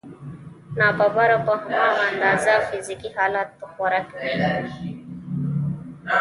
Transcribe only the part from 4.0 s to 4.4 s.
کوي.